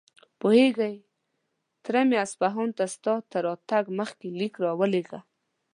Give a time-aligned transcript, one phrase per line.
[0.39, 0.93] پوهېږې،
[1.83, 5.19] تره مې اصفهان ته ستا تر راتګ مخکې ليک راولېږه.